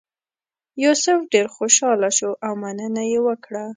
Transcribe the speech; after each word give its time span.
یوسف 0.83 1.19
ډېر 1.33 1.45
خوشاله 1.55 2.09
شو 2.17 2.31
او 2.45 2.51
مننه 2.61 3.03
یې 3.11 3.19
وکړه. 3.27 3.65